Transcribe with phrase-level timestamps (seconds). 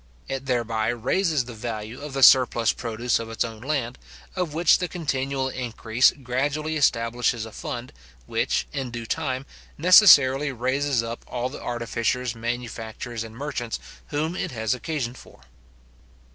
[0.27, 3.99] It thereby raises the value of the surplus produce of its own land,
[4.35, 7.93] of which the continual increase gradually establishes a fund,
[8.25, 9.45] which, in due time,
[9.77, 15.41] necessarily raises up all the artificers, manufacturers, and merchants, whom it has occasion for.